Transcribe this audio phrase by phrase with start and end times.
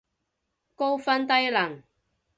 [0.73, 1.83] 高分低能